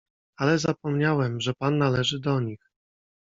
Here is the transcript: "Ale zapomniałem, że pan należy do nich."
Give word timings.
"Ale 0.37 0.59
zapomniałem, 0.59 1.41
że 1.41 1.53
pan 1.53 1.77
należy 1.77 2.19
do 2.19 2.39
nich." 2.39 2.69